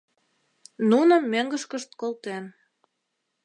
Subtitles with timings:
[0.89, 2.43] Нуным мӧҥгышкышт колтен.